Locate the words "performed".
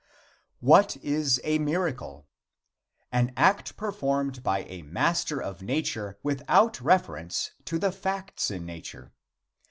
3.77-4.41